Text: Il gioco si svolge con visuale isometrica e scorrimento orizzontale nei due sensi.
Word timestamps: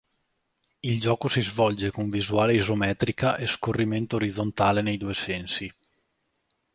Il 0.79 0.99
gioco 0.99 1.27
si 1.27 1.41
svolge 1.41 1.91
con 1.91 2.09
visuale 2.09 2.55
isometrica 2.55 3.35
e 3.35 3.45
scorrimento 3.45 4.15
orizzontale 4.15 4.81
nei 4.81 4.97
due 4.97 5.13
sensi. 5.13 5.71